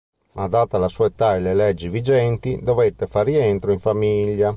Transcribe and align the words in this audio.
Ma 0.31 0.47
data 0.47 0.79
la 0.79 0.87
sua 0.87 1.05
età 1.05 1.35
e 1.35 1.39
le 1.39 1.53
leggi 1.53 1.87
vigenti, 1.87 2.59
dovette 2.63 3.05
fare 3.05 3.33
rientro 3.33 3.71
in 3.71 3.77
famiglia. 3.77 4.49